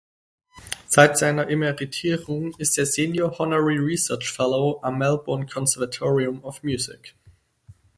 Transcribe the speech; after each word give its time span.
Seit 0.87 1.19
seiner 1.19 1.47
Emeritierung 1.47 2.55
ist 2.57 2.75
er 2.79 2.87
Senior 2.87 3.37
Honorary 3.37 3.77
Research 3.77 4.31
Fellow 4.31 4.79
am 4.81 4.97
Melbourne 4.97 5.45
Conservatorium 5.45 6.43
of 6.43 6.63
Music. 6.63 7.15